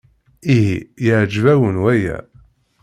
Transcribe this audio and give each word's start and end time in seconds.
Ihi 0.53 0.75
yeɛjeb-awen 1.05 1.77
waya? 1.83 2.17